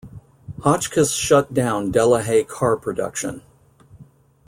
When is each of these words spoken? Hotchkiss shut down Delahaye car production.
Hotchkiss 0.63 1.11
shut 1.11 1.53
down 1.53 1.91
Delahaye 1.91 2.47
car 2.47 2.75
production. 2.75 3.43